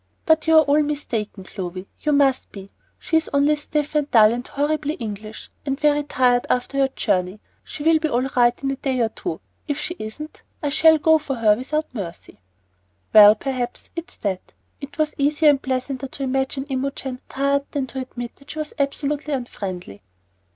[0.25, 2.71] But you're all mistaken, Clovy; you must be.
[2.97, 7.39] She's only stiff and dull and horribly English, and very tired after her journey.
[7.63, 9.41] She'll be all right in a day or two.
[9.67, 12.41] If she isn't, I shall 'go for' her without mercy."
[13.13, 17.85] "Well, perhaps it is that." It was easier and pleasanter to imagine Imogen tired than
[17.85, 20.01] to admit that she was absolutely unfriendly.